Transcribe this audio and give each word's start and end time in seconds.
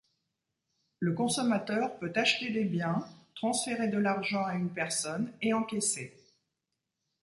Le 0.99 1.13
consommateur 1.13 1.99
peut 1.99 2.11
acheter 2.15 2.49
des 2.49 2.63
biens, 2.63 3.05
transférer 3.35 3.87
de 3.87 3.99
l'argent 3.99 4.43
à 4.43 4.55
une 4.55 4.71
personne 4.73 5.31
et 5.43 5.53
encaisser. 5.53 6.17